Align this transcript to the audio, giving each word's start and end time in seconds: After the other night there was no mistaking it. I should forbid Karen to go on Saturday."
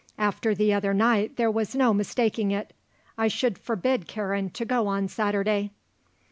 After 0.17 0.55
the 0.55 0.73
other 0.73 0.95
night 0.95 1.35
there 1.35 1.51
was 1.51 1.75
no 1.75 1.93
mistaking 1.93 2.49
it. 2.49 2.73
I 3.19 3.27
should 3.27 3.59
forbid 3.59 4.07
Karen 4.07 4.49
to 4.49 4.65
go 4.65 4.87
on 4.87 5.07
Saturday." 5.07 5.69